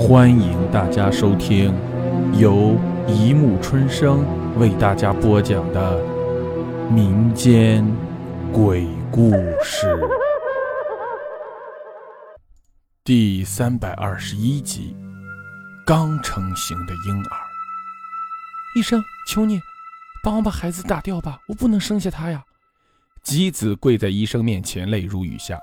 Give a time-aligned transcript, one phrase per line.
[0.00, 1.74] 欢迎大家收听
[2.32, 2.74] 由
[3.06, 4.24] 一木春生
[4.58, 6.02] 为大家播讲的
[6.90, 7.86] 民间
[8.50, 9.30] 鬼故
[9.62, 9.86] 事
[13.04, 14.96] 第三百二十一集：
[15.84, 17.36] 刚成型的婴儿。
[18.76, 19.60] 医生，求你
[20.24, 22.42] 帮我把孩子打掉吧，我不能生下他呀！
[23.22, 25.58] 吉子跪在医生面前，泪如雨下。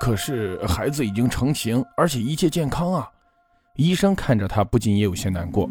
[0.00, 3.08] 可是孩子已经成型，而且一切健康啊！
[3.76, 5.68] 医生看着他，不禁也有些难过。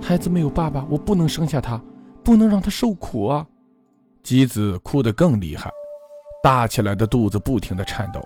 [0.00, 1.80] 孩子没有爸爸，我不能生下他，
[2.24, 3.46] 不能让他受苦啊！
[4.22, 5.70] 吉子哭得更厉害，
[6.42, 8.20] 大起来的肚子不停地颤抖。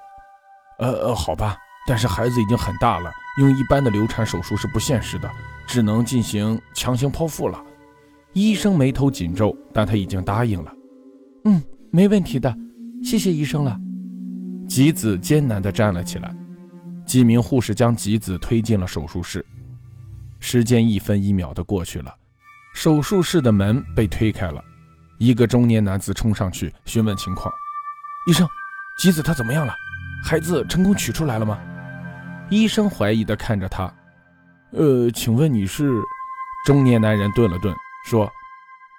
[0.79, 5.31] 呃呃，好吧，但是孩子已经很大了，用一般的流产手术是不现实的，
[5.67, 7.63] 只能进行强行剖腹了。
[8.35, 10.73] 医生眉头紧皱，但他已经答应了。
[11.45, 12.55] 嗯，没问题的，
[13.03, 13.79] 谢谢医生了。
[14.67, 16.35] 吉子艰难地站了起来，
[17.13, 19.45] 几名护士将吉子推进了手术室。
[20.41, 22.17] 时间一分一秒地过去了，
[22.73, 24.65] 手术室的门被推开了，
[25.19, 27.53] 一个中年男子冲上去询问情况
[28.27, 28.49] ：“医生，
[28.99, 29.75] 吉子他怎么样了？
[30.25, 31.61] 孩子成功取出来了吗？”
[32.49, 33.93] 医生怀疑地看着他
[34.73, 35.93] ：“呃，请问你是？”
[36.65, 37.77] 中年男人顿了顿，
[38.07, 38.25] 说：“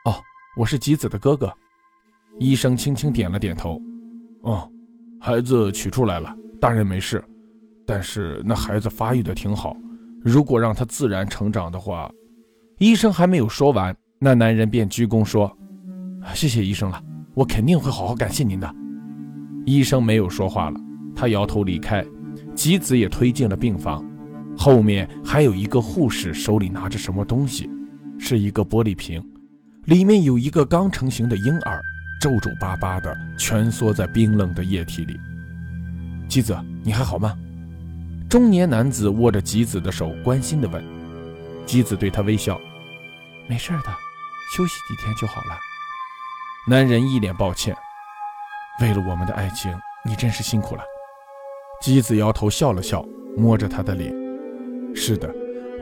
[0.05, 0.21] 哦，
[0.55, 1.51] 我是吉子的哥哥。”
[2.37, 3.81] 医生轻轻点了点头
[4.45, 4.69] ：“哦。”
[5.19, 7.23] 孩子取出来了，大人没事，
[7.85, 9.75] 但是那孩子发育的挺好，
[10.21, 12.11] 如果让他自然成长的话，
[12.79, 15.51] 医生还没有说完，那男人便鞠躬说
[16.33, 17.01] ：“谢谢医生了，
[17.33, 18.75] 我肯定会好好感谢您的。”
[19.65, 20.79] 医生没有说话了，
[21.15, 22.05] 他摇头离开，
[22.55, 24.03] 吉子也推进了病房，
[24.57, 27.69] 后面还有一个护士手里拿着什么东西，
[28.17, 29.21] 是一个玻璃瓶，
[29.85, 31.81] 里面有一个刚成型的婴儿。
[32.21, 35.19] 皱皱巴巴的蜷缩在冰冷的液体里。
[36.29, 37.37] 吉子，你还好吗？
[38.33, 40.83] 中年男子握着吉子的手，关心地问。
[41.67, 42.59] 吉子对他微笑
[43.47, 43.95] ：“没事的，
[44.57, 45.55] 休息几天就好了。”
[46.67, 47.77] 男人一脸抱歉
[48.81, 49.71] ：“为了我们的爱情，
[50.03, 50.81] 你真是辛苦了。”
[51.79, 53.05] 吉子摇头笑了笑，
[53.37, 54.11] 摸着他的脸
[54.97, 55.31] ：“是的，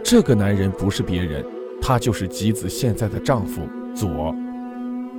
[0.04, 1.46] 这个男人不是别人，
[1.82, 4.36] 他就是吉子现在的丈夫左。”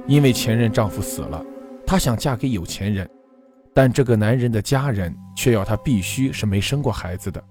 [0.06, 1.43] 因为前任丈夫死了，
[1.87, 3.09] 她想嫁给有钱人，
[3.75, 7.43] 但这个男人的家人却要她必须是没生过孩子的。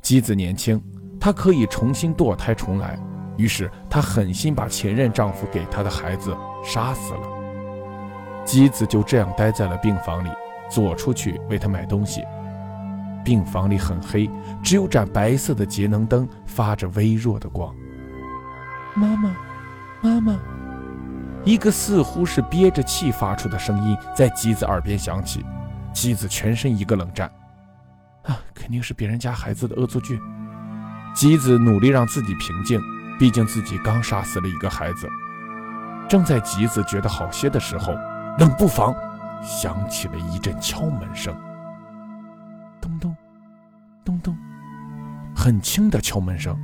[0.00, 0.82] 姬子年轻，
[1.20, 2.98] 她可以重新堕胎重来，
[3.36, 7.20] 于是她狠心把前任丈夫给她的孩子杀死了。
[8.44, 10.28] 姬子就这样待在了病房里，
[10.70, 12.22] 左出去为他买东西。
[13.22, 14.28] 病房里很黑，
[14.62, 17.72] 只有盏白色的节能灯发着微弱的光。
[18.94, 19.36] 妈妈，
[20.00, 20.40] 妈妈。
[21.44, 25.44] 一个似乎是憋着气发出的声音在吉子耳边响起，
[25.92, 27.30] 吉子全身一个冷战，
[28.24, 30.20] 啊，肯定是别人家孩子的恶作剧。
[31.14, 32.80] 吉子努力让自己平静，
[33.18, 35.08] 毕竟自己刚杀死了一个孩子。
[36.08, 37.94] 正在吉子觉得好些的时候，
[38.38, 38.94] 冷不防
[39.42, 41.34] 响起了一阵敲门声，
[42.80, 43.16] 咚咚，
[44.04, 44.36] 咚咚，
[45.34, 46.56] 很轻的敲门声。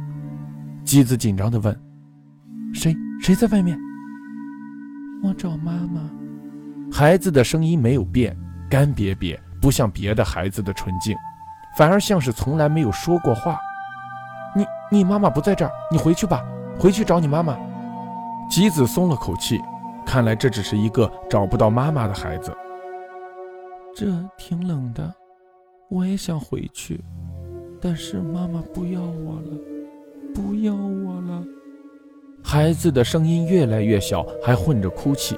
[0.84, 1.74] 吉子紧张地问
[2.74, 2.94] ：“谁？
[3.22, 3.78] 谁在外面？”
[5.22, 6.10] 我找妈妈。
[6.92, 8.36] 孩子的声音没有变，
[8.70, 11.16] 干瘪瘪，不像别的孩子的纯净，
[11.76, 13.58] 反而像是从来没有说过话。
[14.54, 16.44] 你，你妈妈不在这儿，你回去吧，
[16.78, 17.56] 回去找你妈妈。
[18.48, 19.60] 吉子松了口气，
[20.06, 22.56] 看来这只是一个找不到妈妈的孩子。
[23.94, 24.06] 这
[24.38, 25.12] 挺冷的，
[25.88, 27.02] 我也想回去，
[27.80, 29.58] 但是妈妈不要我了，
[30.34, 31.42] 不要我了。
[32.48, 35.36] 孩子的声音越来越小，还混着哭泣，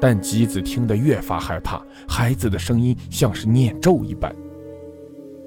[0.00, 1.82] 但吉子听得越发害怕。
[2.06, 4.32] 孩子的声音像是念咒一般。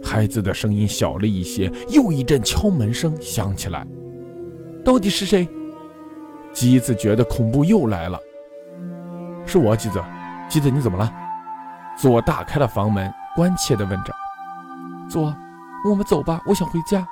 [0.03, 3.87] 孩子的声音小了一些，又一阵敲门声响起来。
[4.83, 5.47] 到底是谁？
[6.51, 8.19] 吉子觉得恐怖又来了。
[9.45, 10.03] 是我，吉子。
[10.49, 11.09] 吉子，你怎么了？
[11.97, 14.13] 左打开了房门，关切地问着。
[15.09, 15.33] 左，
[15.89, 17.07] 我们走吧，我想回家。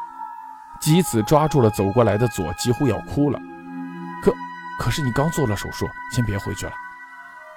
[0.81, 3.39] 吉子抓住了走过来的左，几乎要哭了。
[4.80, 6.74] 可是你刚做了手术，先别回去了。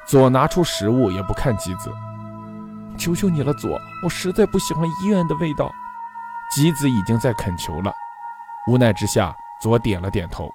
[0.06, 1.92] 左拿出食物，也不看吉子，
[2.98, 5.70] 求求你了，左，我实在不喜欢医院的味道。
[6.54, 7.92] 吉子已经在恳求了，
[8.68, 10.50] 无奈之下，左点了点头。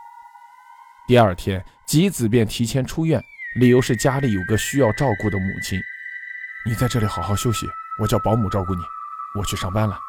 [1.06, 3.22] 第二天，吉子便提前出院，
[3.60, 5.80] 理由是家里有个需要照顾的母亲。
[6.66, 7.70] 你在这里好好休息，
[8.00, 8.82] 我叫保姆照顾你。
[9.38, 10.00] 我去上班了。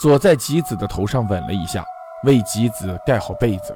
[0.00, 1.84] 左在吉子的头上吻了一下，
[2.24, 3.74] 为吉子盖好被子。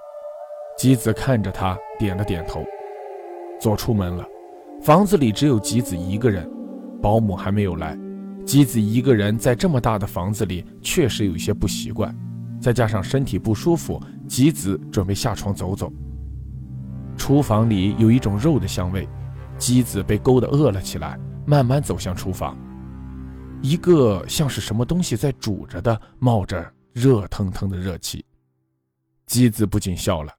[0.78, 2.64] 吉子看着他，点了点头。
[3.61, 4.26] 左出门了，
[4.82, 6.50] 房子里只有吉子一个人，
[7.02, 7.99] 保姆还没有来。
[8.46, 12.17] 吉子一个人在这么大的房子里，确实有些不习惯。
[12.61, 15.93] 再加上身体不舒服，吉子准备下床走走。
[17.17, 19.06] 厨房里有一种肉的香味，
[19.58, 22.56] 吉子被勾得饿了起来，慢慢走向厨房。
[23.62, 28.25] 一个像是什么东西在煮着的，冒着热腾腾的热气。
[29.26, 30.32] 吉子不禁笑了，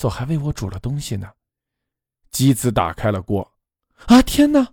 [0.00, 1.28] 早还为我煮了东西呢。
[2.30, 3.46] 吉子打开了锅，
[4.06, 4.66] 啊天哪！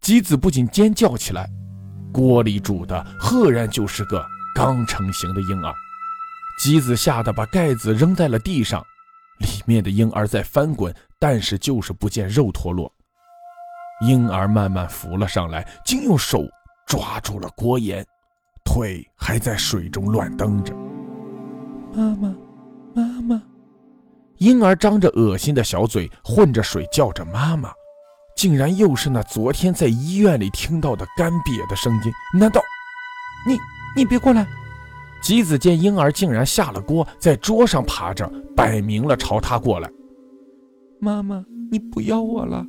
[0.00, 1.50] 吉子不禁尖叫起来，
[2.12, 4.24] 锅里煮的赫然就是个
[4.54, 5.74] 刚成型的婴儿。
[6.60, 8.80] 吉子吓得把盖子扔在了地上，
[9.40, 12.88] 里面的婴儿在翻滚，但是就是不见肉脱落。
[14.06, 16.44] 婴儿慢慢浮了上来，竟用手。
[16.86, 18.06] 抓住了锅沿，
[18.64, 20.72] 腿还在水中乱蹬着。
[21.92, 22.32] 妈妈，
[22.94, 23.42] 妈妈！
[24.38, 27.70] 婴儿张着恶心的小嘴，混着水叫着妈妈，
[28.36, 32.12] 竟然又是那昨天在医院里听到的干瘪的声音。
[32.38, 32.60] 难道
[33.46, 33.58] 你
[33.96, 34.46] 你别过来！
[35.22, 39.88] 吉子见婴儿竟然下了锅，在桌上爬着，摆明了朝他过来。
[41.00, 42.64] 妈妈，你不要我了！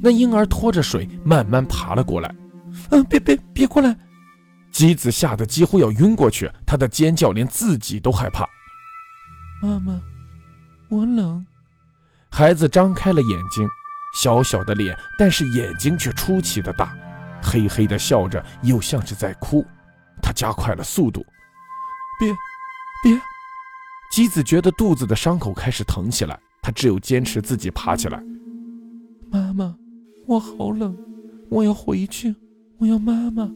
[0.00, 2.34] 那婴儿拖着水慢慢爬了过来。
[2.90, 3.96] 嗯，别别别过来！
[4.72, 8.44] 姬子吓得几乎要晕过去，他的尖叫连自己都害怕。
[9.62, 10.00] 妈妈，
[10.88, 11.44] 我冷。
[12.30, 13.68] 孩子张开了眼睛，
[14.14, 16.96] 小小的脸，但是眼睛却出奇的大，
[17.42, 19.64] 嘿嘿的笑着，又像是在哭。
[20.22, 21.24] 他加快了速度。
[22.18, 22.28] 别，
[23.02, 23.20] 别！
[24.10, 28.22] 姬子觉得肚子的伤口开始疼起来，他只有坚持自己爬起来。
[29.30, 29.76] 妈妈，
[30.26, 30.96] 我好冷，
[31.50, 32.34] 我要回去。
[32.78, 33.50] 我要妈妈。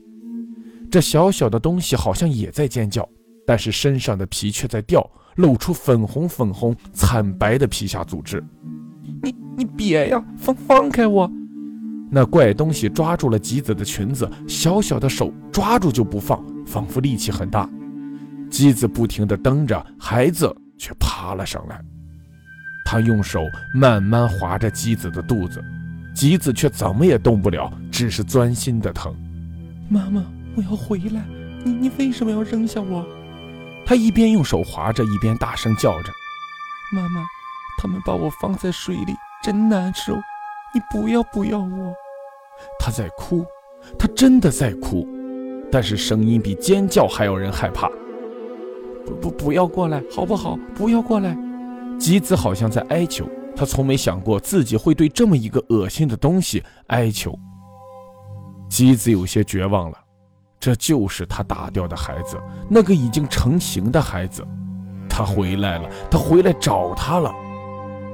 [0.91, 3.09] 这小小的东西好像也在尖叫，
[3.47, 8.43] 但是身上的皮却在掉，露出粉红粉红、惨白的皮下组织。
[9.23, 11.31] 你你别呀，放放开我！
[12.11, 17.69] 那怪东西抓住了吉子的裙子，小小的手抓住就不放，仿佛力气很大。
[18.51, 21.81] 吉子不停地蹬着，孩子却爬了上来。
[22.85, 23.41] 他用手
[23.75, 25.63] 慢慢划着吉子的肚子。
[26.15, 29.15] 吉子却怎么也动不了，只是钻心的疼。
[29.89, 30.23] 妈妈，
[30.55, 31.25] 我要回来，
[31.65, 33.07] 你你为什么要扔下我？
[33.85, 36.13] 他一边用手划着，一边大声叫着
[36.93, 37.25] ：“妈妈，
[37.79, 40.15] 他们把我放在水里，真难受，
[40.75, 41.95] 你不要不要我。”
[42.79, 43.45] 他在哭，
[43.99, 45.07] 他真的在哭，
[45.71, 47.89] 但是声音比尖叫还要人害怕。
[49.05, 50.57] 不不不要过来，好不好？
[50.75, 51.37] 不要过来。
[51.99, 53.29] 吉子好像在哀求。
[53.55, 57.39] 他从没想过自己会对这么一个恶心的东西哀求。
[58.71, 59.99] 吉子有些绝望了，
[60.63, 64.47] 这就是他打掉的孩子，那个已经成型的孩子。
[65.09, 67.35] 他回来了，他回来找他了。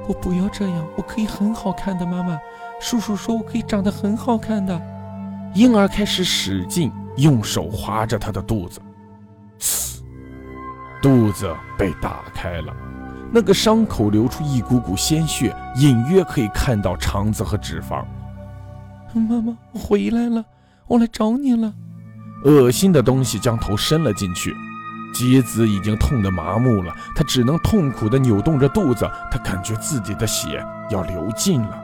[0.07, 2.39] 我不要这样，我可以很好看的，妈妈。
[2.81, 4.81] 叔叔说我可以长得很好看的。
[5.53, 8.81] 婴儿开始使劲用手划着他的肚子，
[9.59, 10.01] 嘶，
[11.03, 12.75] 肚子被打开了。
[13.31, 18.03] 那个伤口流出一股股鲜血，隐约可以看到肠子和脂肪。
[19.13, 20.43] 妈妈，我回来了，
[20.87, 21.71] 我来找你了。
[22.45, 24.55] 恶心的东西将头伸了进去，
[25.13, 31.83] 吉子已经痛得麻木了，他只能痛苦地扭动着肚子，他感觉自己的血要流尽了。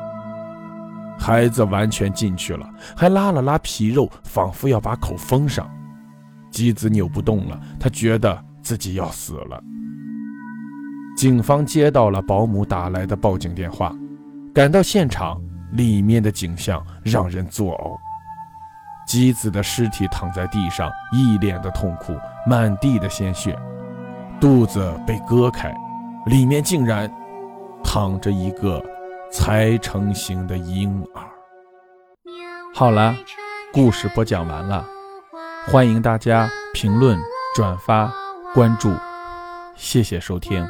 [1.17, 5.69] 孩子完全进去了，还拉了拉皮肉，仿佛要把口封上。
[6.51, 9.61] 吉子扭不动了，他觉得自己要死了。
[11.17, 13.93] 警方接到了保姆打来的报警电话，
[14.53, 15.41] 赶到现场，
[15.73, 18.04] 里面的景象让人作呕。
[19.05, 23.57] 姬子的尸体躺在地上，一脸的痛苦，满地的鲜血，
[24.39, 25.73] 肚子被割开，
[26.25, 27.11] 里面竟然
[27.83, 28.83] 躺着一个
[29.31, 31.21] 才成型的婴儿。
[32.73, 33.15] 好了，
[33.71, 34.85] 故事播讲完了，
[35.67, 37.17] 欢迎大家评论、
[37.55, 38.11] 转发、
[38.53, 38.93] 关注，
[39.75, 40.67] 谢谢收听。